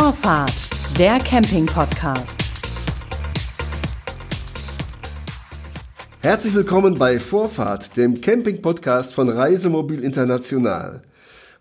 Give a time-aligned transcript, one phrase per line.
[0.00, 2.40] Vorfahrt, der Camping-Podcast.
[6.20, 11.02] Herzlich willkommen bei Vorfahrt, dem Camping-Podcast von Reisemobil International.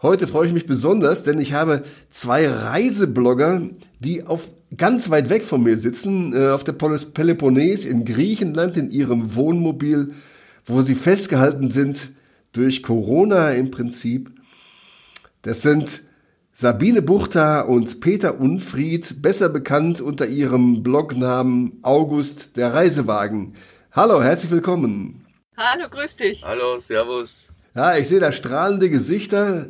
[0.04, 1.82] Heute freue ich mich besonders, denn ich habe
[2.12, 3.72] zwei Reiseblogger,
[4.02, 8.92] die auf ganz weit weg von mir sitzen, äh, auf der Peloponnes in Griechenland in
[8.92, 10.14] ihrem Wohnmobil,
[10.68, 12.12] wo sie festgehalten sind
[12.52, 14.30] durch Corona im Prinzip.
[15.42, 16.04] Das sind
[16.60, 23.56] Sabine Buchter und Peter Unfried, besser bekannt unter ihrem Blognamen August der Reisewagen.
[23.92, 25.24] Hallo, herzlich willkommen.
[25.56, 26.44] Hallo, grüß dich.
[26.44, 27.50] Hallo, servus.
[27.76, 29.68] Ja, ich sehe da strahlende Gesichter.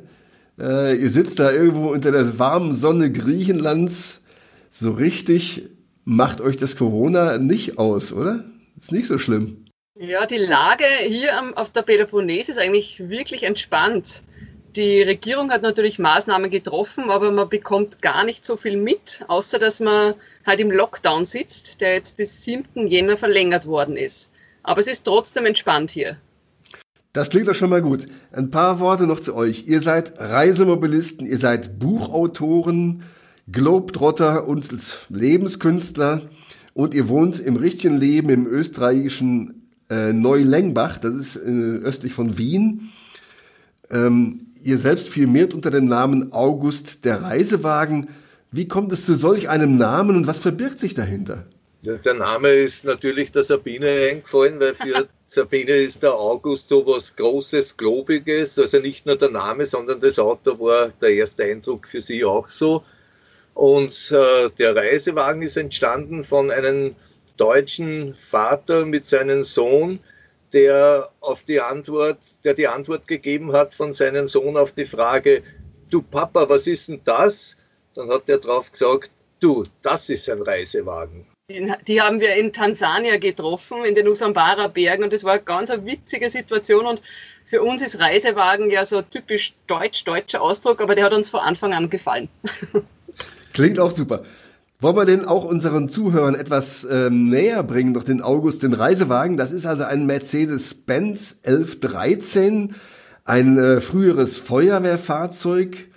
[0.58, 4.22] Äh, ihr sitzt da irgendwo unter der warmen Sonne Griechenlands.
[4.70, 5.64] So richtig
[6.06, 8.46] macht euch das Corona nicht aus, oder?
[8.80, 9.66] Ist nicht so schlimm.
[10.00, 14.24] Ja, die Lage hier auf der Peloponnes ist eigentlich wirklich entspannt.
[14.78, 19.58] Die Regierung hat natürlich Maßnahmen getroffen, aber man bekommt gar nicht so viel mit, außer
[19.58, 20.14] dass man
[20.46, 22.86] halt im Lockdown sitzt, der jetzt bis 7.
[22.86, 24.30] Jänner verlängert worden ist.
[24.62, 26.18] Aber es ist trotzdem entspannt hier.
[27.12, 28.06] Das klingt doch schon mal gut.
[28.32, 29.66] Ein paar Worte noch zu euch.
[29.66, 33.02] Ihr seid Reisemobilisten, ihr seid Buchautoren,
[33.52, 34.70] Globetrotter und
[35.10, 36.30] Lebenskünstler
[36.76, 42.38] und ihr wohnt im richtigen Leben im österreichischen äh, Neulengbach, das ist äh, östlich von
[42.38, 42.92] Wien.
[43.90, 48.10] Ähm, Ihr selbst firmiert unter dem Namen August der Reisewagen.
[48.52, 51.46] Wie kommt es zu solch einem Namen und was verbirgt sich dahinter?
[51.84, 57.16] Der Name ist natürlich der Sabine eingefallen, weil für Sabine ist der August so was
[57.16, 58.60] Großes, Globiges.
[58.60, 62.50] Also nicht nur der Name, sondern das Auto war der erste Eindruck für sie auch
[62.50, 62.84] so.
[63.54, 66.94] Und äh, der Reisewagen ist entstanden von einem
[67.38, 70.02] deutschen Vater mit seinem Sohn,
[70.54, 75.44] der auf die Antwort, der die Antwort gegeben hat von seinem Sohn auf die Frage,
[75.90, 77.56] du Papa, was ist denn das?
[77.96, 81.26] Dann hat er drauf gesagt, du, das ist ein Reisewagen.
[81.50, 85.70] Die haben wir in Tansania getroffen, in den Usambara Bergen und das war eine ganz
[85.70, 87.02] eine witzige Situation und
[87.46, 91.40] für uns ist Reisewagen ja so ein typisch deutsch-deutscher Ausdruck, aber der hat uns von
[91.40, 92.28] Anfang an gefallen.
[93.54, 94.26] Klingt auch super.
[94.80, 99.36] Wollen wir den auch unseren Zuhörern etwas ähm, näher bringen, noch den August, den Reisewagen?
[99.36, 102.76] Das ist also ein Mercedes-Benz 1113,
[103.26, 105.88] ein äh, früheres Feuerwehrfahrzeug.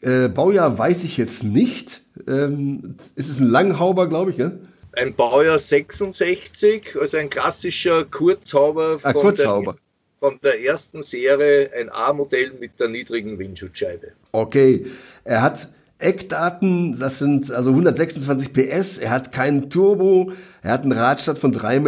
[0.00, 2.00] Äh, Baujahr weiß ich jetzt nicht.
[2.26, 4.58] Ähm, ist es ein Langhauber, glaube ich, ne?
[4.92, 9.72] Ein Baujahr 66, also ein klassischer Kurzhauber, ah, Kurzhauber.
[9.72, 9.80] Der,
[10.20, 14.12] von der ersten Serie, ein A-Modell mit der niedrigen Windschutzscheibe.
[14.32, 14.86] Okay,
[15.24, 15.68] er hat
[16.04, 20.32] Eckdaten, das sind also 126 PS, er hat keinen Turbo,
[20.62, 21.80] er hat einen Radstand von 3,60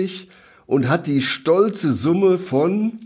[0.00, 0.32] Meter
[0.66, 3.00] und hat die stolze Summe von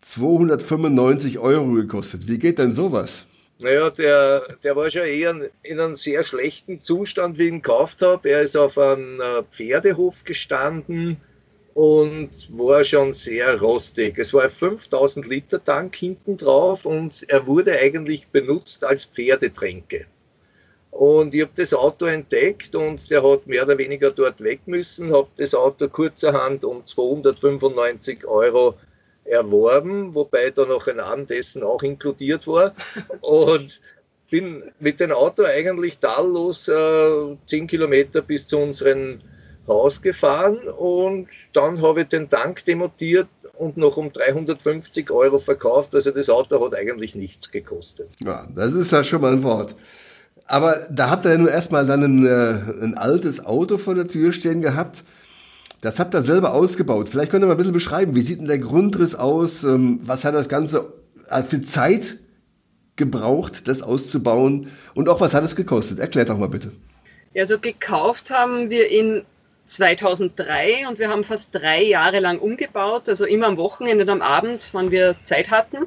[0.00, 2.26] 295 Euro gekostet.
[2.26, 3.26] Wie geht denn sowas?
[3.58, 8.02] Naja, der, der war schon eher in einem sehr schlechten Zustand, wie ich ihn gekauft
[8.02, 8.28] habe.
[8.28, 11.18] Er ist auf einem äh, Pferdehof gestanden
[11.74, 14.18] und war schon sehr rostig.
[14.18, 20.06] Es war ein 5000 Liter Tank hinten drauf und er wurde eigentlich benutzt als Pferdetränke.
[20.90, 25.12] Und ich habe das Auto entdeckt und der hat mehr oder weniger dort weg müssen,
[25.12, 28.74] habe das Auto kurzerhand um 295 Euro
[29.24, 32.74] erworben, wobei da noch ein Abendessen auch inkludiert war.
[33.22, 33.80] Und
[34.30, 39.22] bin mit dem Auto eigentlich tadellos äh, 10 Kilometer bis zu unseren
[39.68, 43.28] rausgefahren und dann habe ich den Tank demontiert
[43.58, 45.94] und noch um 350 Euro verkauft.
[45.94, 48.08] Also das Auto hat eigentlich nichts gekostet.
[48.20, 49.76] Ja, das ist ja schon mal ein Wort.
[50.46, 54.08] Aber da habt ihr ja nur erstmal dann ein, äh, ein altes Auto vor der
[54.08, 55.04] Tür stehen gehabt.
[55.80, 57.08] Das habt ihr selber ausgebaut.
[57.08, 59.64] Vielleicht könnt ihr mal ein bisschen beschreiben, wie sieht denn der Grundriss aus?
[59.64, 60.92] Ähm, was hat das Ganze
[61.28, 62.18] äh, für Zeit
[62.96, 64.68] gebraucht, das auszubauen?
[64.94, 65.98] Und auch was hat es gekostet?
[65.98, 66.72] Erklärt doch mal bitte.
[67.34, 69.22] Ja, also gekauft haben wir ihn
[69.74, 74.22] 2003 und wir haben fast drei Jahre lang umgebaut, also immer am Wochenende und am
[74.22, 75.86] Abend, wann wir Zeit hatten.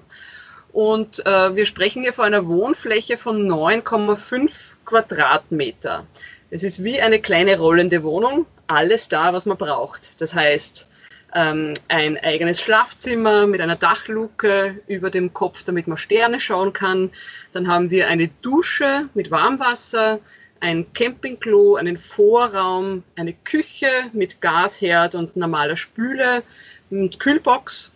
[0.72, 6.06] Und äh, wir sprechen hier von einer Wohnfläche von 9,5 Quadratmeter.
[6.50, 10.22] Es ist wie eine kleine rollende Wohnung, alles da, was man braucht.
[10.22, 10.88] Das heißt,
[11.34, 17.12] ähm, ein eigenes Schlafzimmer mit einer Dachluke über dem Kopf, damit man Sterne schauen kann.
[17.52, 20.20] Dann haben wir eine Dusche mit Warmwasser,
[20.60, 26.44] ein Campingklo, einen Vorraum, eine Küche mit Gasherd und normaler Spüle
[26.90, 27.92] und Kühlbox,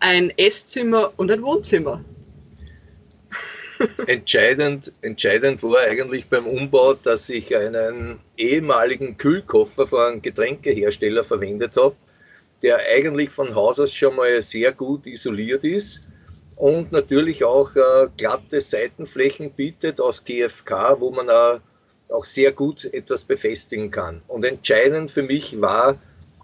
[0.00, 2.04] ein Esszimmer und ein Wohnzimmer.
[4.06, 11.76] Entscheidend, entscheidend war eigentlich beim Umbau, dass ich einen ehemaligen Kühlkoffer von einem Getränkehersteller verwendet
[11.76, 11.96] habe,
[12.62, 16.02] der eigentlich von Haus aus schon mal sehr gut isoliert ist
[16.56, 21.58] und natürlich auch äh, glatte Seitenflächen bietet aus GFK, wo man äh,
[22.12, 24.22] auch sehr gut etwas befestigen kann.
[24.28, 25.98] Und entscheidend für mich war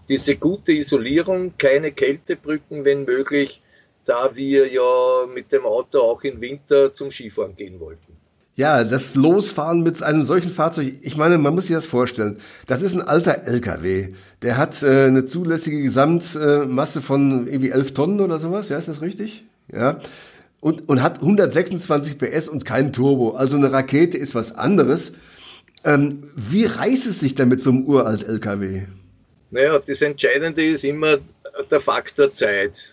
[0.09, 3.63] diese gute Isolierung, keine Kältebrücken, wenn möglich,
[4.05, 8.17] da wir ja mit dem Auto auch im Winter zum Skifahren gehen wollten.
[8.59, 12.39] Ja, das Losfahren mit einem solchen Fahrzeug, ich meine, man muss sich das vorstellen.
[12.67, 14.15] Das ist ein alter LKW.
[14.43, 18.69] Der hat äh, eine zulässige Gesamtmasse von irgendwie 11 Tonnen oder sowas.
[18.69, 19.45] Ja, ist das richtig?
[19.73, 20.01] Ja.
[20.59, 23.31] Und, und hat 126 PS und kein Turbo.
[23.37, 25.13] Also eine Rakete ist was anderes.
[25.85, 28.83] Ähm, wie reißt es sich denn mit so einem uralt LKW?
[29.51, 31.19] Naja, das Entscheidende ist immer
[31.71, 32.93] der Faktor Zeit.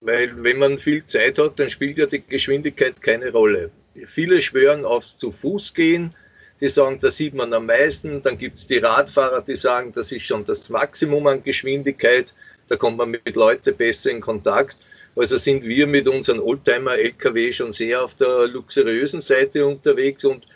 [0.00, 3.70] Weil wenn man viel Zeit hat, dann spielt ja die Geschwindigkeit keine Rolle.
[4.04, 6.14] Viele schwören aufs zu Fuß gehen,
[6.60, 8.22] die sagen, da sieht man am meisten.
[8.22, 12.32] Dann gibt es die Radfahrer, die sagen, das ist schon das Maximum an Geschwindigkeit.
[12.68, 14.76] Da kommt man mit Leuten besser in Kontakt.
[15.16, 20.46] Also sind wir mit unseren Oldtimer-LKW schon sehr auf der luxuriösen Seite unterwegs und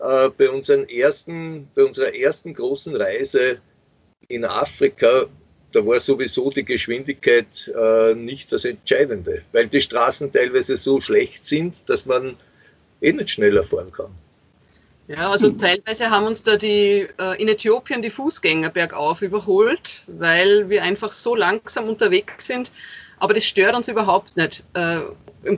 [0.00, 3.60] äh, bei, unseren ersten, bei unserer ersten großen Reise
[4.28, 5.26] in Afrika
[5.72, 11.46] da war sowieso die Geschwindigkeit äh, nicht das Entscheidende, weil die Straßen teilweise so schlecht
[11.46, 12.36] sind, dass man
[13.00, 14.10] eh nicht schneller fahren kann.
[15.08, 20.68] Ja, also teilweise haben uns da die äh, in Äthiopien die Fußgänger bergauf überholt, weil
[20.68, 22.70] wir einfach so langsam unterwegs sind.
[23.18, 24.62] Aber das stört uns überhaupt nicht.
[24.74, 25.00] Äh,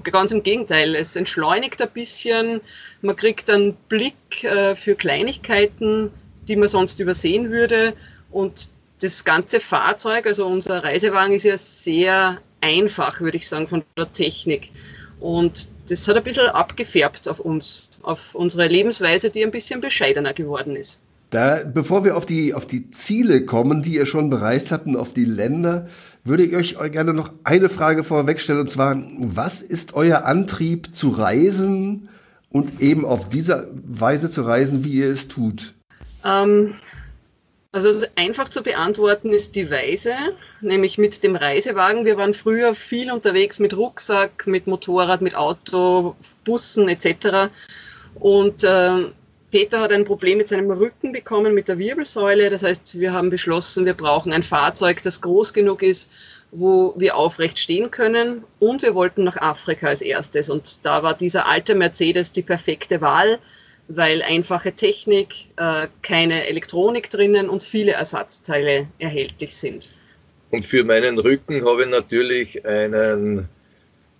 [0.05, 2.61] ganz im Gegenteil, es entschleunigt ein bisschen.
[3.01, 6.11] Man kriegt einen Blick äh, für Kleinigkeiten,
[6.49, 7.95] die man sonst übersehen würde.
[8.31, 8.71] Und
[9.01, 14.13] das ganze Fahrzeug, also unser Reisewagen ist ja sehr einfach, würde ich sagen, von der
[14.13, 14.71] Technik.
[15.21, 20.33] Und das hat ein bisschen abgefärbt auf uns, auf unsere Lebensweise, die ein bisschen bescheidener
[20.33, 21.01] geworden ist.
[21.31, 24.97] Da, bevor wir auf die, auf die Ziele kommen, die ihr schon bereist habt und
[24.97, 25.89] auf die Länder,
[26.25, 31.11] würde ich euch gerne noch eine Frage vorwegstellen, und zwar, was ist euer Antrieb zu
[31.11, 32.09] reisen
[32.51, 35.75] und eben auf diese Weise zu reisen, wie ihr es tut?
[36.25, 36.75] Ähm,
[37.73, 40.13] also einfach zu beantworten ist die Weise,
[40.61, 42.05] nämlich mit dem Reisewagen.
[42.05, 46.15] Wir waren früher viel unterwegs mit Rucksack, mit Motorrad, mit Auto,
[46.45, 47.51] Bussen etc.
[48.15, 49.07] Und äh,
[49.53, 52.51] Peter hat ein Problem mit seinem Rücken bekommen, mit der Wirbelsäule.
[52.51, 56.11] Das heißt, wir haben beschlossen, wir brauchen ein Fahrzeug, das groß genug ist,
[56.51, 58.43] wo wir aufrecht stehen können.
[58.59, 60.51] Und wir wollten nach Afrika als erstes.
[60.51, 63.39] Und da war dieser alte Mercedes die perfekte Wahl
[63.89, 69.91] weil einfache Technik, äh, keine Elektronik drinnen und viele Ersatzteile erhältlich sind.
[70.51, 73.49] Und für meinen Rücken habe ich natürlich einen,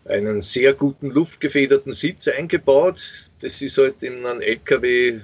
[0.05, 3.31] einen sehr guten luftgefederten Sitz eingebaut.
[3.43, 5.21] Das ist halt in einem LKW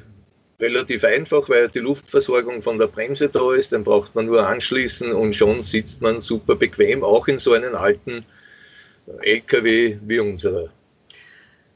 [0.60, 3.72] relativ einfach, weil die Luftversorgung von der Bremse da ist.
[3.72, 7.74] Dann braucht man nur anschließen und schon sitzt man super bequem, auch in so einem
[7.74, 8.24] alten
[9.22, 10.68] LKW wie unserer.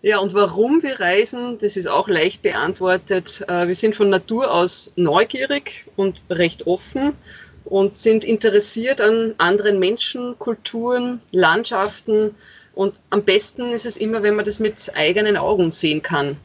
[0.03, 3.45] Ja, und warum wir reisen, das ist auch leicht beantwortet.
[3.47, 7.13] Äh, wir sind von Natur aus neugierig und recht offen
[7.65, 12.35] und sind interessiert an anderen Menschen, Kulturen, Landschaften.
[12.75, 16.37] Und am besten ist es immer, wenn man das mit eigenen Augen sehen kann.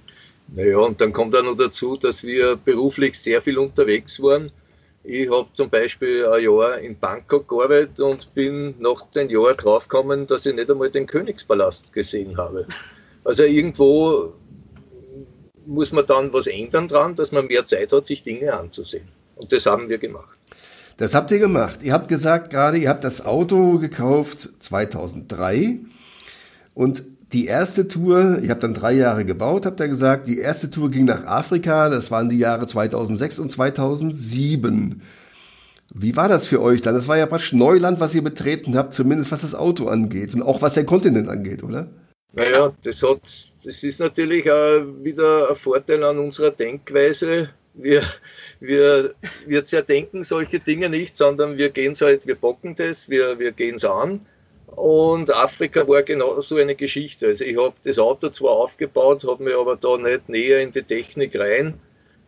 [0.50, 4.52] Naja, und dann kommt auch noch dazu, dass wir beruflich sehr viel unterwegs waren.
[5.04, 10.28] Ich habe zum Beispiel ein Jahr in Bangkok gearbeitet und bin nach dem Jahr draufgekommen,
[10.28, 12.68] dass ich nicht einmal den Königspalast gesehen habe.
[13.24, 14.34] Also irgendwo
[15.66, 19.08] muss man dann was ändern dran, dass man mehr Zeit hat, sich Dinge anzusehen.
[19.36, 20.38] Und das haben wir gemacht.
[20.98, 21.84] Das habt ihr gemacht.
[21.84, 25.80] Ihr habt gesagt gerade, ihr habt das Auto gekauft 2003
[26.78, 30.70] und die erste Tour, ihr habt dann drei Jahre gebaut, habt ihr gesagt, die erste
[30.70, 35.02] Tour ging nach Afrika, das waren die Jahre 2006 und 2007.
[35.96, 36.94] Wie war das für euch dann?
[36.94, 40.44] Das war ja praktisch Neuland, was ihr betreten habt, zumindest was das Auto angeht und
[40.44, 41.88] auch was der Kontinent angeht, oder?
[42.34, 43.22] Naja, das, hat,
[43.64, 47.50] das ist natürlich auch wieder ein Vorteil an unserer Denkweise.
[47.74, 48.04] Wir,
[48.60, 49.16] wir,
[49.48, 53.78] wir zerdenken solche Dinge nicht, sondern wir gehen halt, wir bocken das, wir, wir gehen
[53.78, 54.28] es an.
[54.78, 57.26] Und Afrika war genau so eine Geschichte.
[57.26, 60.84] Also ich habe das Auto zwar aufgebaut, habe mir aber da nicht näher in die
[60.84, 61.80] Technik rein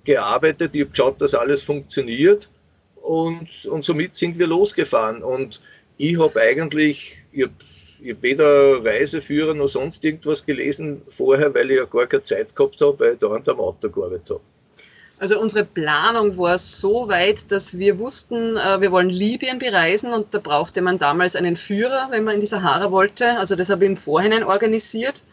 [0.03, 0.73] gearbeitet.
[0.73, 2.49] Ich habe geschaut, dass alles funktioniert.
[2.95, 5.21] Und, und somit sind wir losgefahren.
[5.21, 5.61] Und
[5.97, 7.53] ich habe eigentlich, ich habe
[8.01, 12.55] ich habe weder Reiseführer noch sonst irgendwas gelesen vorher, weil ich ja gar keine Zeit
[12.55, 14.41] gehabt habe, weil ich da am Auto gearbeitet habe.
[15.19, 20.33] Also unsere Planung war so weit, dass wir wussten, äh, wir wollen Libyen bereisen und
[20.33, 23.37] da brauchte man damals einen Führer, wenn man in die Sahara wollte.
[23.37, 25.23] Also das habe ich im Vorhinein organisiert.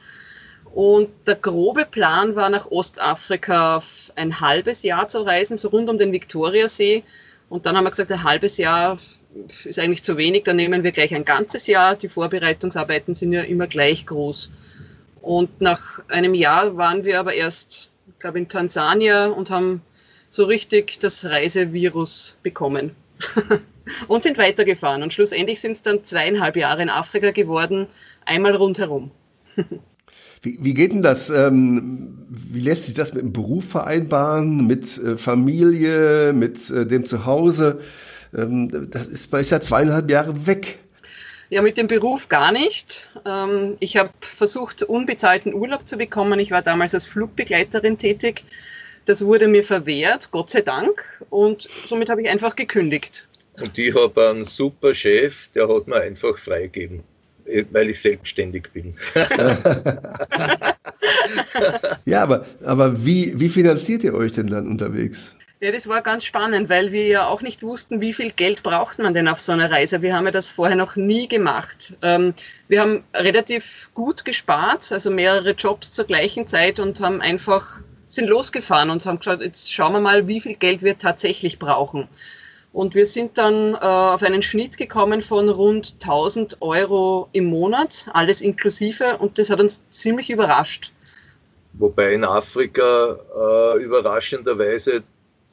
[0.75, 3.83] Und der grobe Plan war, nach Ostafrika
[4.17, 7.05] ein halbes Jahr zu reisen, so rund um den Viktoriasee.
[7.49, 8.99] Und dann haben wir gesagt, ein halbes Jahr
[9.65, 11.95] ist eigentlich zu wenig, dann nehmen wir gleich ein ganzes Jahr.
[11.95, 14.51] Die Vorbereitungsarbeiten sind ja immer gleich groß.
[15.23, 17.91] Und nach einem Jahr waren wir aber erst,
[18.27, 19.83] glaube, in Tansania und haben
[20.31, 22.91] so richtig das Reisevirus bekommen.
[24.09, 25.05] und sind weitergefahren.
[25.05, 27.87] Und schlussendlich sind es dann zweieinhalb Jahre in Afrika geworden,
[28.25, 29.13] einmal rundherum.
[30.43, 31.31] Wie, wie geht denn das?
[31.31, 37.07] Ähm, wie lässt sich das mit dem Beruf vereinbaren, mit äh, Familie, mit äh, dem
[37.07, 37.81] Zuhause?
[38.37, 40.81] Ähm, das ist, man ist ja zweieinhalb Jahre weg.
[41.49, 43.09] Ja, mit dem Beruf gar nicht.
[43.25, 46.41] Ähm, ich habe versucht, unbezahlten Urlaub zu bekommen.
[46.41, 48.45] Ich war damals als Flugbegleiterin tätig.
[49.05, 51.23] Das wurde mir verwehrt, Gott sei Dank.
[51.31, 53.29] Und somit habe ich einfach gekündigt.
[53.61, 57.05] Und ich habe einen super Chef, der hat mir einfach freigegeben,
[57.71, 58.97] weil ich selbstständig bin.
[62.05, 65.35] ja, aber, aber wie, wie finanziert ihr euch denn dann unterwegs?
[65.59, 68.99] Ja, das war ganz spannend, weil wir ja auch nicht wussten, wie viel Geld braucht
[68.99, 70.03] man denn auf so einer Reise.
[70.03, 71.95] Wir haben ja das vorher noch nie gemacht.
[72.03, 72.35] Ähm,
[72.69, 78.29] wir haben relativ gut gespart, also mehrere Jobs zur gleichen Zeit und haben einfach sind
[78.29, 82.07] losgefahren und haben gesagt, jetzt schauen wir mal, wie viel Geld wir tatsächlich brauchen.
[82.73, 88.09] Und wir sind dann äh, auf einen Schnitt gekommen von rund 1000 Euro im Monat,
[88.13, 90.93] alles inklusive, und das hat uns ziemlich überrascht.
[91.73, 95.03] Wobei in Afrika äh, überraschenderweise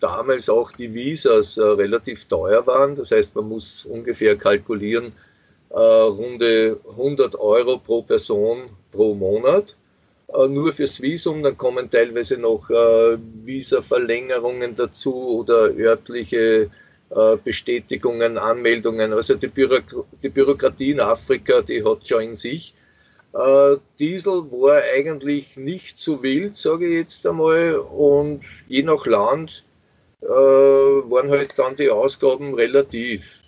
[0.03, 2.95] damals auch die Visas äh, relativ teuer waren.
[2.95, 5.13] Das heißt, man muss ungefähr kalkulieren,
[5.69, 9.77] äh, runde 100 Euro pro Person pro Monat.
[10.27, 16.69] Äh, nur fürs Visum, dann kommen teilweise noch äh, Visa-Verlängerungen dazu oder örtliche
[17.09, 19.13] äh, Bestätigungen, Anmeldungen.
[19.13, 22.73] Also die, Bürok die Bürokratie in Afrika, die hat schon in sich.
[23.33, 29.63] Äh, Diesel war eigentlich nicht so wild, sage ich jetzt einmal, und je nach Land
[30.29, 33.41] waren halt dann die Ausgaben relativ.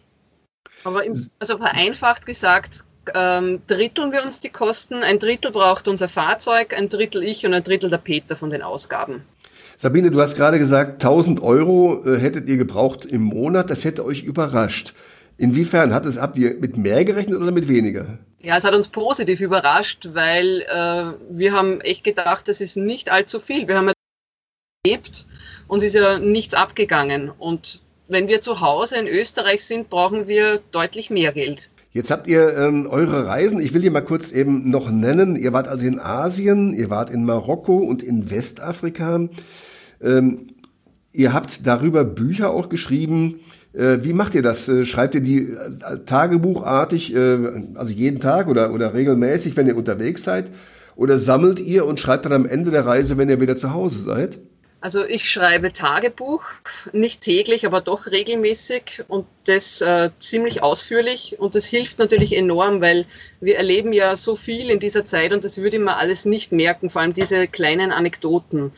[0.83, 5.03] Aber im, also vereinfacht gesagt, ähm, dritteln wir uns die Kosten.
[5.03, 8.61] Ein Drittel braucht unser Fahrzeug, ein Drittel ich und ein Drittel der Peter von den
[8.61, 9.23] Ausgaben.
[9.77, 13.69] Sabine, du hast gerade gesagt, 1000 Euro äh, hättet ihr gebraucht im Monat.
[13.69, 14.93] Das hätte euch überrascht.
[15.37, 18.19] Inwiefern hat es, habt ihr mit mehr gerechnet oder mit weniger?
[18.39, 23.11] Ja, es hat uns positiv überrascht, weil äh, wir haben echt gedacht, das ist nicht
[23.11, 23.67] allzu viel.
[23.67, 23.93] Wir haben ja
[24.85, 25.25] erlebt,
[25.67, 27.31] uns ist ja nichts abgegangen.
[27.37, 31.69] Und wenn wir zu Hause in Österreich sind, brauchen wir deutlich mehr Geld.
[31.91, 35.37] Jetzt habt ihr ähm, eure Reisen, ich will die mal kurz eben noch nennen.
[35.37, 39.29] Ihr wart also in Asien, ihr wart in Marokko und in Westafrika.
[40.01, 40.47] Ähm,
[41.13, 43.39] ihr habt darüber Bücher auch geschrieben.
[43.71, 44.67] Äh, wie macht ihr das?
[44.67, 47.37] Äh, schreibt ihr die äh, tagebuchartig, äh,
[47.75, 50.51] also jeden Tag oder, oder regelmäßig, wenn ihr unterwegs seid?
[50.97, 53.99] Oder sammelt ihr und schreibt dann am Ende der Reise, wenn ihr wieder zu Hause
[53.99, 54.39] seid?
[54.85, 56.43] Also ich schreibe Tagebuch,
[56.93, 62.81] nicht täglich, aber doch regelmäßig und das äh, ziemlich ausführlich und das hilft natürlich enorm,
[62.81, 63.07] weil
[63.41, 66.91] wir erleben ja so viel in dieser Zeit und das würde man alles nicht merken,
[66.91, 68.73] vor allem diese kleinen Anekdoten.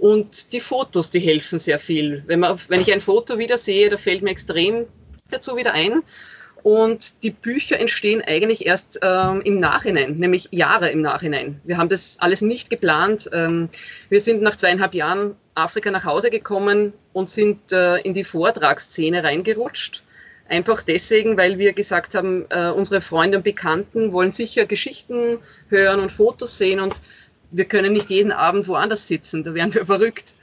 [0.00, 2.24] Und die Fotos, die helfen sehr viel.
[2.26, 4.86] Wenn, man, wenn ich ein Foto wieder sehe, da fällt mir extrem
[5.30, 6.02] dazu wieder ein.
[6.66, 11.60] Und die Bücher entstehen eigentlich erst ähm, im Nachhinein, nämlich Jahre im Nachhinein.
[11.62, 13.30] Wir haben das alles nicht geplant.
[13.32, 13.68] Ähm,
[14.08, 19.22] wir sind nach zweieinhalb Jahren Afrika nach Hause gekommen und sind äh, in die Vortragsszene
[19.22, 20.02] reingerutscht.
[20.48, 26.00] Einfach deswegen, weil wir gesagt haben, äh, unsere Freunde und Bekannten wollen sicher Geschichten hören
[26.00, 27.00] und Fotos sehen und
[27.52, 30.34] wir können nicht jeden Abend woanders sitzen, da wären wir verrückt.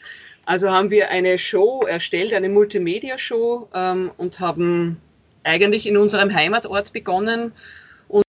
[0.45, 5.01] Also haben wir eine Show erstellt, eine Multimedia-Show ähm, und haben
[5.43, 7.51] eigentlich in unserem Heimatort begonnen.
[8.07, 8.23] Und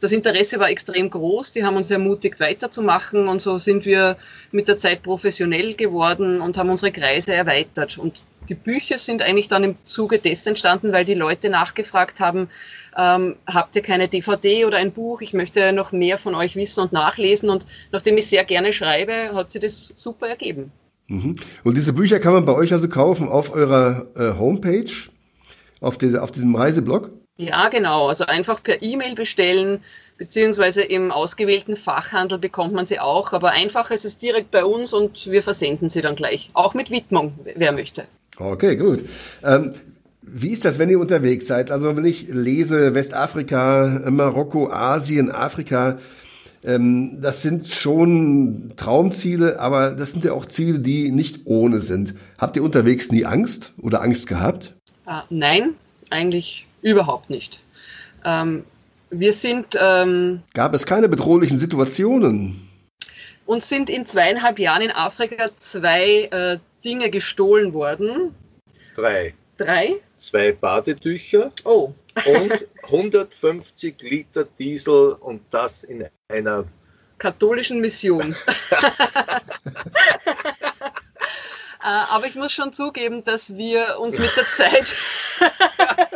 [0.00, 1.52] das Interesse war extrem groß.
[1.52, 3.28] Die haben uns ermutigt, weiterzumachen.
[3.28, 4.16] Und so sind wir
[4.52, 7.98] mit der Zeit professionell geworden und haben unsere Kreise erweitert.
[7.98, 12.48] Und die Bücher sind eigentlich dann im Zuge dessen entstanden, weil die Leute nachgefragt haben,
[12.96, 15.20] ähm, habt ihr keine DVD oder ein Buch?
[15.20, 17.48] Ich möchte noch mehr von euch wissen und nachlesen.
[17.48, 20.72] Und nachdem ich sehr gerne schreibe, hat sich das super ergeben.
[21.08, 21.36] Mhm.
[21.62, 24.90] Und diese Bücher kann man bei euch also kaufen auf eurer äh, Homepage?
[25.84, 27.10] Auf, diese, auf diesem Reiseblog?
[27.36, 28.08] Ja, genau.
[28.08, 29.80] Also einfach per E-Mail bestellen,
[30.18, 33.32] beziehungsweise im ausgewählten Fachhandel bekommt man sie auch.
[33.32, 36.50] Aber einfach ist es direkt bei uns und wir versenden sie dann gleich.
[36.54, 38.04] Auch mit Widmung, wer möchte.
[38.38, 39.04] Okay, gut.
[39.42, 39.74] Ähm,
[40.22, 41.70] wie ist das, wenn ihr unterwegs seid?
[41.70, 45.98] Also wenn ich lese Westafrika, Marokko, Asien, Afrika,
[46.64, 52.14] ähm, das sind schon Traumziele, aber das sind ja auch Ziele, die nicht ohne sind.
[52.38, 54.74] Habt ihr unterwegs nie Angst oder Angst gehabt?
[55.06, 55.74] Äh, nein,
[56.10, 57.60] eigentlich überhaupt nicht.
[58.24, 58.64] Ähm,
[59.10, 59.78] wir sind.
[59.80, 62.68] Ähm, Gab es keine bedrohlichen Situationen?
[63.46, 68.34] Uns sind in zweieinhalb Jahren in Afrika zwei äh, Dinge gestohlen worden.
[68.94, 69.34] Drei.
[69.58, 70.00] Drei?
[70.16, 71.92] zwei Badetücher Oh,
[72.24, 76.64] und 150 Liter Diesel und das in einer
[77.18, 78.34] katholischen Mission.
[81.84, 84.94] Äh, Aber ich muss schon zugeben, dass wir uns mit der Zeit.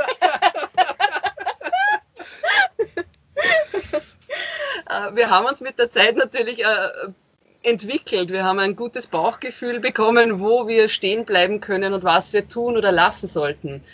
[4.90, 6.88] Äh, wir haben uns mit der Zeit natürlich äh,
[7.62, 8.30] entwickelt.
[8.30, 12.74] Wir haben ein gutes Bauchgefühl bekommen, wo wir stehen bleiben können und was wir tun
[12.76, 13.84] oder lassen sollten.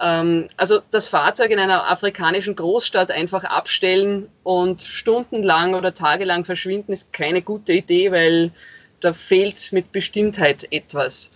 [0.00, 6.92] Ähm, Also das Fahrzeug in einer afrikanischen Großstadt einfach abstellen und stundenlang oder tagelang verschwinden,
[6.92, 8.52] ist keine gute Idee, weil
[9.00, 11.30] da fehlt mit Bestimmtheit etwas.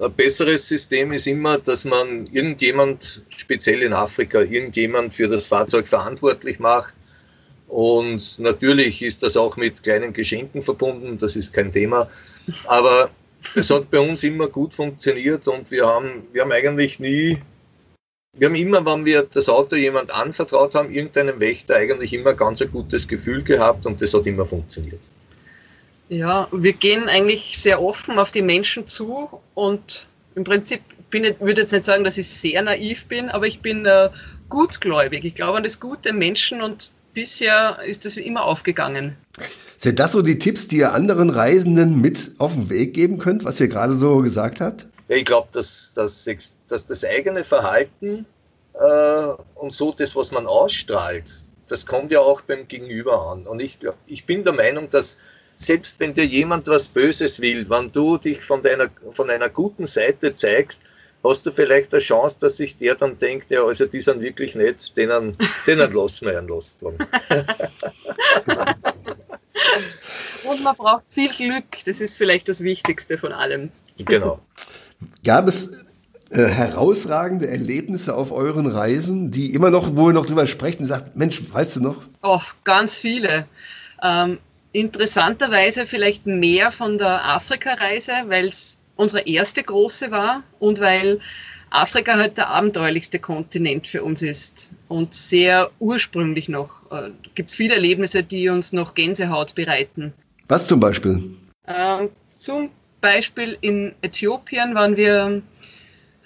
[0.00, 5.86] Ein besseres System ist immer, dass man irgendjemand, speziell in Afrika, irgendjemand für das Fahrzeug
[5.86, 6.94] verantwortlich macht.
[7.68, 12.08] Und natürlich ist das auch mit kleinen Geschenken verbunden, das ist kein Thema.
[12.66, 13.10] Aber
[13.54, 17.38] es hat bei uns immer gut funktioniert und wir haben, wir haben eigentlich nie,
[18.32, 22.60] wir haben immer, wenn wir das Auto jemand anvertraut haben, irgendeinem Wächter, eigentlich immer ganz
[22.60, 25.00] ein gutes Gefühl gehabt und das hat immer funktioniert.
[26.08, 31.40] Ja, wir gehen eigentlich sehr offen auf die Menschen zu und im Prinzip bin ich,
[31.40, 34.10] würde jetzt nicht sagen, dass ich sehr naiv bin, aber ich bin äh,
[34.48, 35.24] gutgläubig.
[35.24, 39.16] Ich glaube an das Gute Menschen und bisher ist das immer aufgegangen.
[39.76, 43.44] Sind das so die Tipps, die ihr anderen Reisenden mit auf den Weg geben könnt,
[43.44, 44.86] was ihr gerade so gesagt habt?
[45.08, 46.28] Ja, ich glaube, dass, dass,
[46.68, 48.26] dass das eigene Verhalten
[48.74, 53.46] äh, und so das, was man ausstrahlt, das kommt ja auch beim Gegenüber an.
[53.46, 55.16] Und ich, glaub, ich bin der Meinung, dass
[55.56, 59.86] selbst wenn dir jemand was Böses will, wenn du dich von, deiner, von einer guten
[59.86, 60.82] Seite zeigst,
[61.24, 64.54] hast du vielleicht eine Chance, dass sich der dann denkt, ja, also die sind wirklich
[64.54, 65.36] nett, denen,
[65.66, 66.96] denen lassen wir einen Lust dran.
[70.44, 71.64] Und man braucht viel Glück.
[71.86, 73.70] Das ist vielleicht das Wichtigste von allem.
[73.98, 74.38] Genau.
[75.24, 75.72] Gab es
[76.30, 80.86] äh, herausragende Erlebnisse auf euren Reisen, die immer noch, wo ihr noch drüber sprecht und
[80.86, 82.02] sagt, Mensch, weißt du noch?
[82.22, 83.46] Oh, ganz viele.
[84.02, 84.38] Ähm,
[84.76, 91.20] interessanterweise vielleicht mehr von der Afrika-Reise, weil es unsere erste große war und weil
[91.70, 96.90] Afrika halt der abenteuerlichste Kontinent für uns ist und sehr ursprünglich noch.
[96.90, 100.12] Äh, Gibt es viele Erlebnisse, die uns noch Gänsehaut bereiten.
[100.46, 101.36] Was zum Beispiel?
[101.66, 102.70] Ähm, zum
[103.00, 105.42] Beispiel in Äthiopien waren wir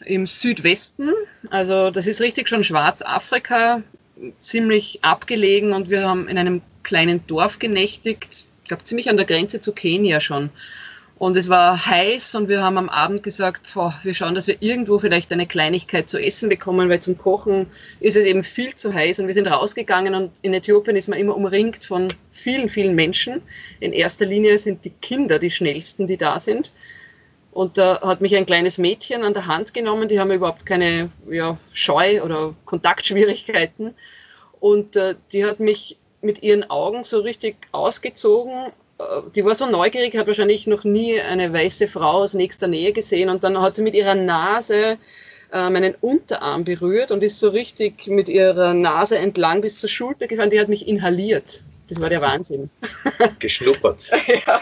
[0.05, 1.11] im Südwesten,
[1.51, 3.83] also das ist richtig schon Schwarzafrika,
[4.39, 9.27] ziemlich abgelegen und wir haben in einem kleinen Dorf genächtigt, ich glaube ziemlich an der
[9.27, 10.51] Grenze zu Kenia schon.
[11.21, 14.57] Und es war heiß und wir haben am Abend gesagt, boah, wir schauen, dass wir
[14.61, 17.67] irgendwo vielleicht eine Kleinigkeit zu essen bekommen, weil zum Kochen
[18.01, 19.19] ist es eben viel zu heiß.
[19.19, 23.43] Und wir sind rausgegangen und in Äthiopien ist man immer umringt von vielen, vielen Menschen.
[23.81, 26.73] In erster Linie sind die Kinder die schnellsten, die da sind.
[27.53, 31.11] Und da hat mich ein kleines Mädchen an der Hand genommen, die haben überhaupt keine
[31.31, 33.95] ja, Scheu oder Kontaktschwierigkeiten.
[34.59, 38.73] Und äh, die hat mich mit ihren Augen so richtig ausgezogen.
[38.99, 39.03] Äh,
[39.35, 43.29] Die war so neugierig, hat wahrscheinlich noch nie eine weiße Frau aus nächster Nähe gesehen.
[43.29, 44.99] Und dann hat sie mit ihrer Nase
[45.53, 50.27] äh, meinen Unterarm berührt und ist so richtig mit ihrer Nase entlang bis zur Schulter
[50.27, 50.51] gefahren.
[50.51, 51.63] Die hat mich inhaliert.
[51.89, 52.71] Das war der Wahnsinn.
[53.41, 54.13] Geschnuppert.
[54.47, 54.61] Ja,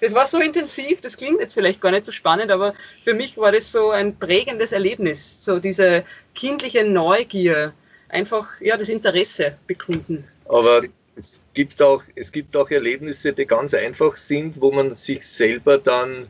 [0.00, 2.74] das war so intensiv, das klingt jetzt vielleicht gar nicht so spannend, aber
[3.04, 6.02] für mich war das so ein prägendes Erlebnis, so diese
[6.34, 7.74] kindliche Neugier,
[8.08, 10.24] einfach ja das Interesse bekunden.
[10.46, 10.82] Aber
[11.16, 15.78] es gibt auch, es gibt auch Erlebnisse, die ganz einfach sind, wo man sich selber
[15.78, 16.28] dann,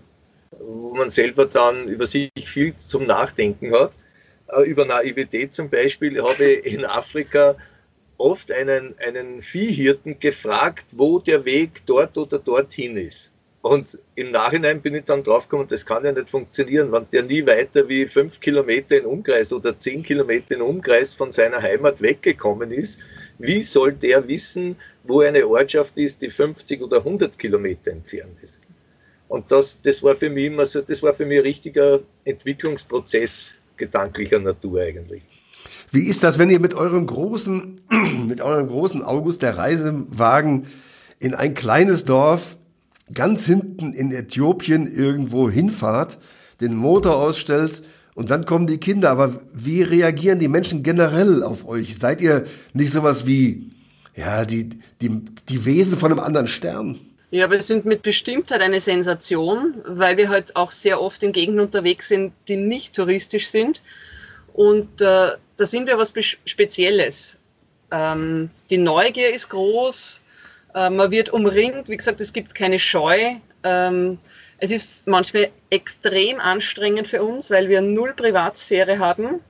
[0.58, 3.92] wo man selber dann über sich viel zum Nachdenken hat.
[4.48, 7.56] Äh, Über Naivität zum Beispiel habe ich in Afrika
[8.16, 13.30] oft einen, einen Viehhirten gefragt, wo der Weg dort oder dorthin ist.
[13.60, 17.44] Und im Nachhinein bin ich dann draufgekommen, das kann ja nicht funktionieren, wenn der nie
[17.44, 22.70] weiter wie fünf Kilometer in Umkreis oder zehn Kilometer in Umkreis von seiner Heimat weggekommen
[22.70, 23.00] ist.
[23.38, 28.60] Wie soll der wissen, wo eine Ortschaft ist, die 50 oder 100 Kilometer entfernt ist?
[29.26, 33.54] Und das, das war für mich immer so, das war für mich ein richtiger Entwicklungsprozess
[33.76, 35.22] gedanklicher Natur eigentlich.
[35.90, 37.80] Wie ist das, wenn ihr mit eurem großen,
[38.28, 40.66] mit eurem großen August der Reisewagen
[41.18, 42.56] in ein kleines Dorf
[43.14, 46.18] ganz hinten in Äthiopien irgendwo hinfahrt,
[46.60, 47.82] den Motor ausstellt
[48.14, 49.10] und dann kommen die Kinder.
[49.10, 51.98] Aber wie reagieren die Menschen generell auf euch?
[51.98, 53.70] Seid ihr nicht sowas wie,
[54.16, 56.98] ja, die, die, die Wesen von einem anderen Stern?
[57.30, 61.66] Ja, wir sind mit Bestimmtheit eine Sensation, weil wir halt auch sehr oft in Gegenden
[61.66, 63.82] unterwegs sind, die nicht touristisch sind.
[64.54, 67.36] Und äh, da sind wir was Spezielles.
[67.90, 70.22] Ähm, die Neugier ist groß.
[70.78, 73.34] Äh, man wird umringt, wie gesagt, es gibt keine Scheu.
[73.64, 74.18] Ähm,
[74.58, 79.40] es ist manchmal extrem anstrengend für uns, weil wir null Privatsphäre haben.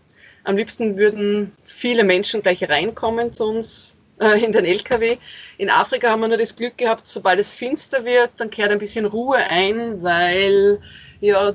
[0.44, 5.18] Am liebsten würden viele Menschen gleich reinkommen zu uns äh, in den LKW.
[5.58, 8.78] In Afrika haben wir nur das Glück gehabt, sobald es finster wird, dann kehrt ein
[8.78, 10.80] bisschen Ruhe ein, weil
[11.20, 11.52] ja,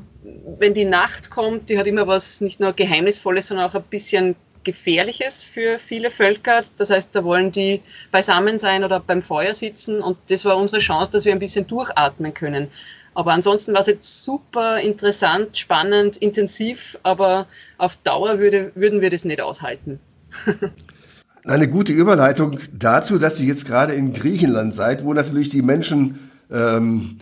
[0.59, 4.35] wenn die Nacht kommt, die hat immer was nicht nur Geheimnisvolles, sondern auch ein bisschen
[4.63, 6.63] Gefährliches für viele Völker.
[6.77, 10.79] Das heißt, da wollen die beisammen sein oder beim Feuer sitzen und das war unsere
[10.79, 12.67] Chance, dass wir ein bisschen durchatmen können.
[13.15, 17.47] Aber ansonsten war es jetzt super interessant, spannend, intensiv, aber
[17.77, 19.99] auf Dauer würde, würden wir das nicht aushalten.
[21.45, 26.31] Eine gute Überleitung dazu, dass Sie jetzt gerade in Griechenland seid, wo natürlich die Menschen
[26.49, 27.17] ähm,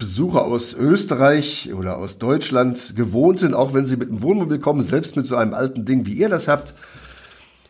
[0.00, 4.80] Besucher aus Österreich oder aus Deutschland gewohnt sind, auch wenn sie mit dem Wohnmobil kommen,
[4.80, 6.74] selbst mit so einem alten Ding, wie ihr das habt.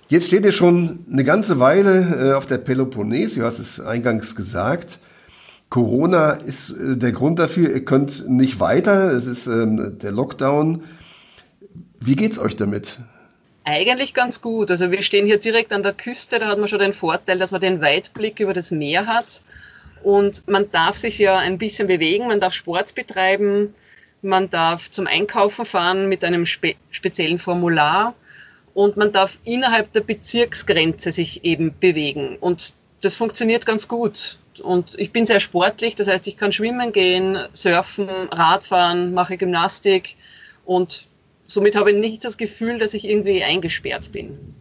[0.09, 4.35] Jetzt steht ihr schon eine ganze Weile äh, auf der Peloponnes, du hast es eingangs
[4.35, 4.99] gesagt.
[5.69, 10.85] Corona ist äh, der Grund dafür, ihr könnt nicht weiter, es ist ähm, der Lockdown.
[12.01, 12.99] Wie geht's euch damit?
[13.65, 14.71] Eigentlich ganz gut.
[14.71, 17.51] Also wir stehen hier direkt an der Küste, da hat man schon den Vorteil, dass
[17.51, 19.43] man den Weitblick über das Meer hat.
[20.03, 23.75] Und man darf sich ja ein bisschen bewegen, man darf Sport betreiben,
[24.23, 28.15] man darf zum Einkaufen fahren mit einem spe speziellen Formular
[28.75, 32.37] und man darf innerhalb der Bezirksgrenze sich eben bewegen.
[32.39, 34.39] Und das funktioniert ganz gut.
[34.63, 40.17] Und ich bin sehr sportlich, das heißt, ich kann schwimmen gehen, surfen, Radfahren, mache Gymnastik
[40.65, 41.07] und
[41.47, 44.55] somit habe ich nicht das Gefühl, dass ich irgendwie eingesperrt bin.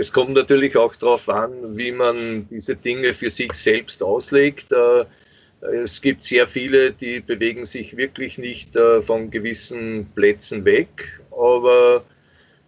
[0.00, 4.72] Es kommt natürlich auch darauf an, wie man diese Dinge für sich selbst auslegt.
[4.72, 5.04] Äh,
[5.60, 11.20] es gibt sehr viele, die bewegen sich wirklich nicht äh, von gewissen Plätzen weg.
[11.30, 12.02] Aber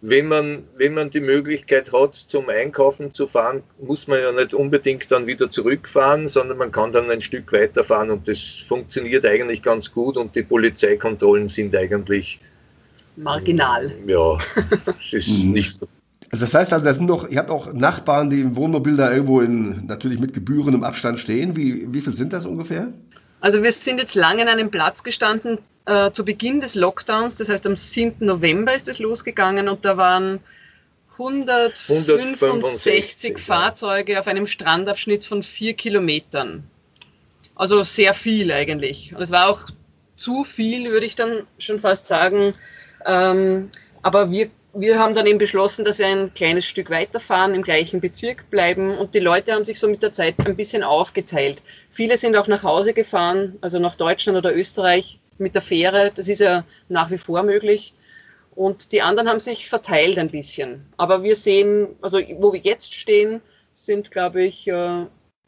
[0.01, 4.53] wenn man, wenn man die Möglichkeit hat, zum Einkaufen zu fahren, muss man ja nicht
[4.53, 9.63] unbedingt dann wieder zurückfahren, sondern man kann dann ein Stück weiterfahren und das funktioniert eigentlich
[9.63, 12.39] ganz gut und die Polizeikontrollen sind eigentlich
[13.15, 13.91] marginal.
[14.05, 14.37] Ja,
[14.99, 15.53] es ist mhm.
[15.53, 15.87] nicht so.
[16.33, 19.11] Also das heißt also, das sind noch, ihr habt auch Nachbarn, die im Wohnmobil da
[19.11, 21.55] irgendwo in, natürlich mit Gebühren im Abstand stehen.
[21.55, 22.91] Wie, wie viel sind das ungefähr?
[23.39, 27.49] Also wir sind jetzt lange an einem Platz gestanden, äh, zu Beginn des Lockdowns, das
[27.49, 28.25] heißt am 7.
[28.25, 30.39] November ist es losgegangen und da waren
[31.19, 34.19] 165, 165 Fahrzeuge ja.
[34.19, 36.63] auf einem Strandabschnitt von vier Kilometern.
[37.53, 39.13] Also sehr viel eigentlich.
[39.15, 39.69] Und es war auch
[40.15, 42.53] zu viel, würde ich dann schon fast sagen.
[43.05, 43.69] Ähm,
[44.01, 48.01] aber wir, wir haben dann eben beschlossen, dass wir ein kleines Stück weiterfahren, im gleichen
[48.01, 51.61] Bezirk bleiben und die Leute haben sich so mit der Zeit ein bisschen aufgeteilt.
[51.91, 56.11] Viele sind auch nach Hause gefahren, also nach Deutschland oder Österreich mit der Fähre.
[56.15, 57.93] Das ist ja nach wie vor möglich.
[58.55, 60.85] Und die anderen haben sich verteilt ein bisschen.
[60.97, 63.41] Aber wir sehen, also wo wir jetzt stehen,
[63.73, 65.05] sind, glaube ich, äh,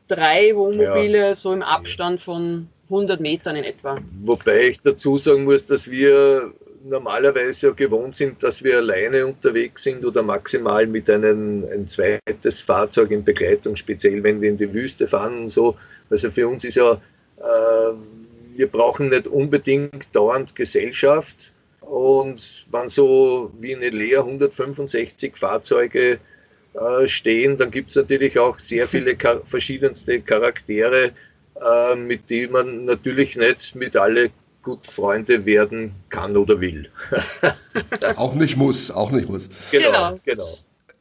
[0.08, 1.36] drei Wohnmobile ja.
[1.36, 4.00] so im Abstand von 100 Metern in etwa.
[4.24, 6.54] Wobei ich dazu sagen muss, dass wir
[6.86, 12.62] normalerweise ja gewohnt sind, dass wir alleine unterwegs sind oder maximal mit einem ein zweites
[12.62, 15.78] Fahrzeug in Begleitung, speziell wenn wir in die Wüste fahren und so.
[16.10, 17.94] Also für uns ist ja, äh,
[18.56, 21.52] wir brauchen nicht unbedingt dauernd Gesellschaft.
[21.82, 26.20] Und wenn so wie in Lea 165 Fahrzeuge
[26.74, 31.12] äh, stehen, dann gibt es natürlich auch sehr viele verschiedenste Charaktere,
[31.62, 34.32] äh, mit denen man natürlich nicht mit alle
[34.66, 36.90] gut Freunde werden kann oder will.
[38.18, 39.48] auch nicht muss, auch nicht muss.
[39.72, 40.20] Genau, genau.
[40.26, 40.58] genau.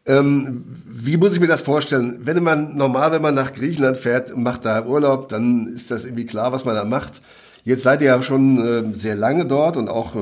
[0.07, 2.18] Ähm, wie muss ich mir das vorstellen?
[2.20, 6.05] Wenn man normal, wenn man nach Griechenland fährt und macht da Urlaub, dann ist das
[6.05, 7.22] irgendwie klar, was man da macht.
[7.64, 10.20] Jetzt seid ihr ja schon äh, sehr lange dort und auch äh,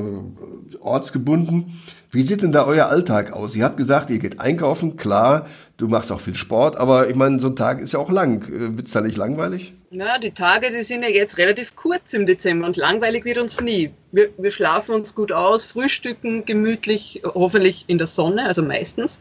[0.81, 1.81] ortsgebunden.
[2.11, 3.57] Wie sieht denn da euer Alltag aus?
[3.57, 5.47] Ihr habt gesagt, ihr geht einkaufen, klar,
[5.79, 8.43] du machst auch viel Sport, aber ich meine, so ein Tag ist ja auch lang.
[8.49, 9.73] Äh, Wird es da nicht langweilig?
[9.91, 13.61] Na, die Tage, die sind ja jetzt relativ kurz im Dezember und langweilig wird uns
[13.61, 13.91] nie.
[14.11, 19.21] Wir, wir schlafen uns gut aus, frühstücken gemütlich, hoffentlich in der Sonne, also meistens.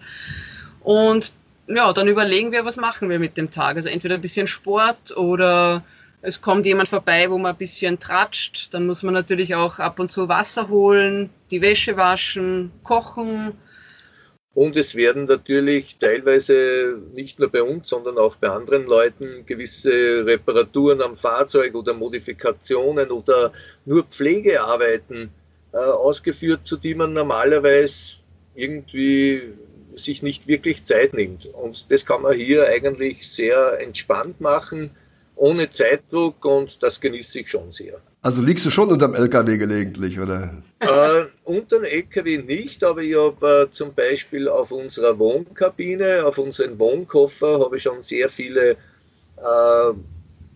[0.81, 1.33] Und
[1.67, 3.75] ja, dann überlegen wir, was machen wir mit dem Tag.
[3.75, 5.83] Also entweder ein bisschen Sport oder
[6.21, 8.73] es kommt jemand vorbei, wo man ein bisschen tratscht.
[8.73, 13.53] Dann muss man natürlich auch ab und zu Wasser holen, die Wäsche waschen, kochen.
[14.53, 20.25] Und es werden natürlich teilweise nicht nur bei uns, sondern auch bei anderen Leuten gewisse
[20.25, 23.53] Reparaturen am Fahrzeug oder Modifikationen oder
[23.85, 25.29] nur Pflegearbeiten
[25.71, 28.15] äh, ausgeführt, zu die man normalerweise
[28.53, 29.53] irgendwie
[29.95, 31.45] sich nicht wirklich Zeit nimmt.
[31.45, 34.91] Und das kann man hier eigentlich sehr entspannt machen
[35.41, 37.99] ohne Zeitdruck und das genieße ich schon sehr.
[38.21, 40.53] Also liegst du schon unterm LKW gelegentlich, oder?
[40.77, 46.37] Äh, unter dem LKW nicht, aber ich habe äh, zum Beispiel auf unserer Wohnkabine, auf
[46.37, 48.73] unseren Wohnkoffer, habe ich schon sehr viele
[49.37, 49.93] äh,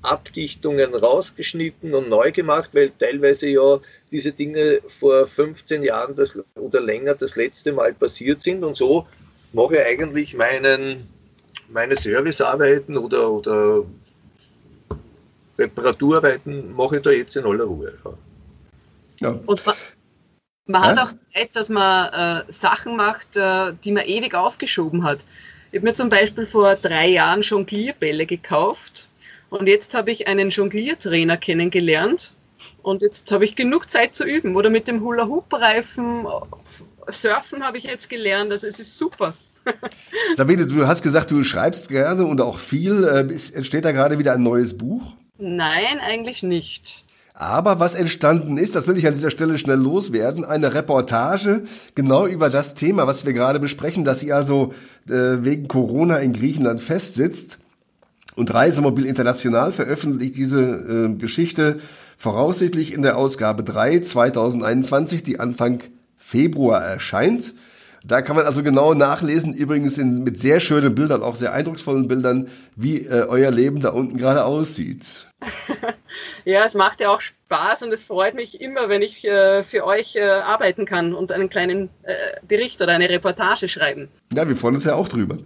[0.04, 3.80] Abdichtungen rausgeschnitten und neu gemacht, weil teilweise ja
[4.12, 8.64] diese Dinge vor 15 Jahren das, oder länger das letzte Mal passiert sind.
[8.64, 9.08] Und so
[9.52, 11.08] mache ich eigentlich meinen,
[11.70, 13.84] meine Servicearbeiten oder, oder
[15.58, 17.94] Reparaturarbeiten mache ich da jetzt in aller Ruhe.
[18.04, 18.14] Ja.
[19.30, 19.40] ja.
[19.46, 19.76] Und man,
[20.66, 20.88] man ja?
[20.90, 22.14] hat auch Zeit, dass man
[22.48, 25.26] äh, Sachen macht, äh, die man ewig aufgeschoben hat.
[25.72, 29.10] Ich habe mir zum Beispiel vor drei Jahren Jonglierbälle gekauft
[29.50, 32.34] und jetzt habe ich einen Jongliertrainer kennengelernt
[32.82, 34.56] und jetzt habe ich genug Zeit zu üben.
[34.56, 36.26] Oder mit dem Hula-Hoop-Reifen,
[37.08, 38.52] Surfen habe ich jetzt gelernt.
[38.52, 39.34] Also es ist super.
[40.36, 43.04] Sabine, du hast gesagt, du schreibst gerne und auch viel.
[43.04, 45.14] Äh, entsteht da gerade wieder ein neues Buch?
[45.38, 47.06] Nein, eigentlich nicht.
[47.38, 52.26] Aber was entstanden ist, das will ich an dieser Stelle schnell loswerden, eine Reportage genau
[52.26, 54.74] über das Thema, was wir gerade besprechen, dass sie also
[55.10, 57.60] äh, wegen Corona in Griechenland festsitzt.
[58.38, 61.80] Und Reisemobil International veröffentlicht diese äh, Geschichte
[62.18, 65.82] voraussichtlich in der Ausgabe 3 2021, die Anfang
[66.16, 67.54] Februar erscheint.
[68.08, 72.08] Da kann man also genau nachlesen, übrigens in, mit sehr schönen Bildern, auch sehr eindrucksvollen
[72.08, 75.26] Bildern, wie äh, euer Leben da unten gerade aussieht.
[76.46, 79.86] ja, es macht ja auch Spaß und es freut mich immer, wenn ich äh, für
[79.86, 82.14] euch äh, arbeiten kann und einen kleinen äh,
[82.48, 84.10] Bericht oder eine Reportage schreiben.
[84.32, 85.40] Ja, wir freuen uns ja auch drüber.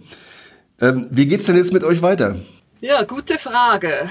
[0.82, 2.36] Ähm, wie geht's denn jetzt mit euch weiter?
[2.82, 4.08] Ja, gute Frage.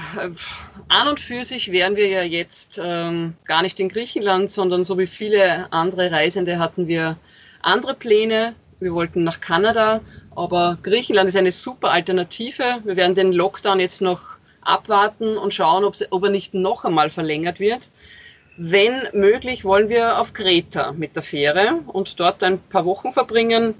[0.88, 4.98] An und für sich wären wir ja jetzt ähm, gar nicht in Griechenland, sondern so
[4.98, 7.16] wie viele andere Reisende hatten wir
[7.62, 8.54] andere Pläne.
[8.78, 10.00] Wir wollten nach Kanada,
[10.34, 12.80] aber Griechenland ist eine super Alternative.
[12.84, 14.22] Wir werden den Lockdown jetzt noch
[14.62, 17.90] abwarten und schauen, ob er nicht noch einmal verlängert wird.
[18.56, 23.74] Wenn möglich, wollen wir auf Kreta mit der Fähre und dort ein paar Wochen verbringen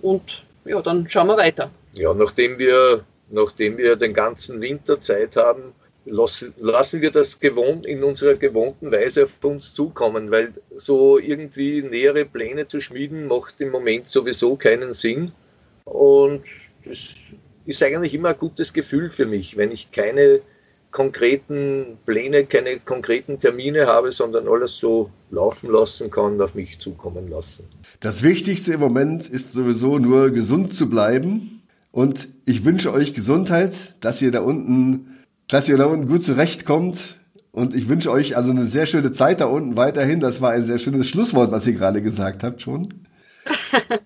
[0.00, 1.70] und ja, dann schauen wir weiter.
[1.92, 8.02] Ja, nachdem wir, nachdem wir den ganzen Winter Zeit haben, lassen wir das gewohnt, in
[8.02, 13.70] unserer gewohnten Weise auf uns zukommen, weil so irgendwie nähere Pläne zu schmieden macht im
[13.70, 15.32] Moment sowieso keinen Sinn.
[15.84, 16.42] Und
[16.84, 16.98] das
[17.66, 20.40] ist eigentlich immer ein gutes Gefühl für mich, wenn ich keine
[20.90, 27.28] konkreten Pläne, keine konkreten Termine habe, sondern alles so laufen lassen kann, auf mich zukommen
[27.28, 27.64] lassen.
[28.00, 31.62] Das Wichtigste im Moment ist sowieso nur gesund zu bleiben.
[31.92, 35.19] Und ich wünsche euch Gesundheit, dass ihr da unten
[35.50, 37.16] dass ihr da unten gut zurechtkommt.
[37.52, 40.20] Und ich wünsche euch also eine sehr schöne Zeit da unten weiterhin.
[40.20, 42.88] Das war ein sehr schönes Schlusswort, was ihr gerade gesagt habt schon.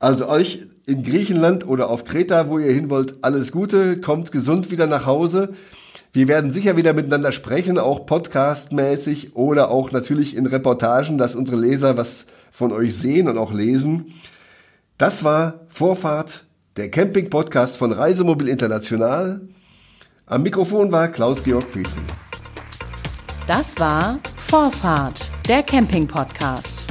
[0.00, 4.70] Also euch in Griechenland oder auf Kreta, wo ihr hin wollt, alles Gute, kommt gesund
[4.70, 5.54] wieder nach Hause.
[6.12, 11.56] Wir werden sicher wieder miteinander sprechen, auch podcastmäßig oder auch natürlich in Reportagen, dass unsere
[11.58, 14.12] Leser was von euch sehen und auch lesen.
[14.98, 16.44] Das war Vorfahrt,
[16.76, 19.40] der Camping-Podcast von Reisemobil International.
[20.26, 22.00] Am Mikrofon war Klaus-Georg Petri.
[23.46, 26.83] Das war Vorfahrt, der Camping-Podcast.